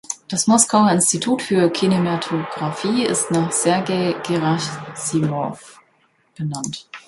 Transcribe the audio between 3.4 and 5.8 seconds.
Sergei Gerassimow